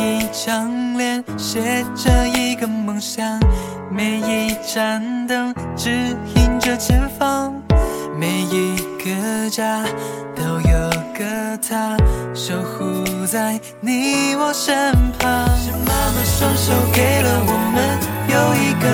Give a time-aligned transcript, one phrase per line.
[0.00, 3.38] 一张脸写着一个梦想
[3.90, 5.90] 每一盏灯指
[6.36, 7.52] 引着前方
[8.18, 9.84] 每一个家
[10.34, 11.98] 都有个他
[12.32, 15.46] 守护在你我身旁。
[15.58, 18.84] 是妈妈双手给了我们有一个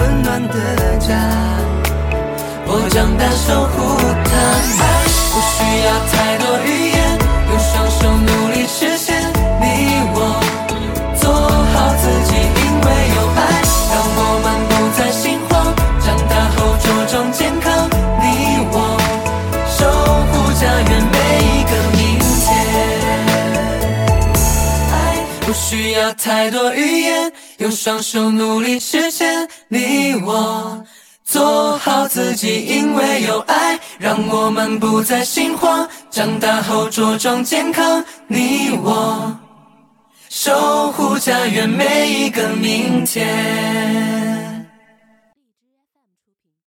[0.00, 1.62] 温暖的家。
[2.66, 3.91] 我长大守护
[25.52, 29.46] 不需要太多语言，用双手努力实现。
[29.68, 30.82] 你我
[31.26, 35.86] 做好自己，因为有爱，让我们不再心慌。
[36.10, 39.38] 长大后茁壮健康，你我
[40.30, 44.31] 守护家园每一个明天。